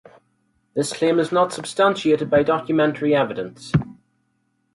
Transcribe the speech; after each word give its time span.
This 0.73 0.93
claim 0.93 1.19
is 1.19 1.31
not 1.31 1.53
substantiated 1.53 2.27
by 2.27 2.41
documentary 2.41 3.15
evidence. 3.15 3.71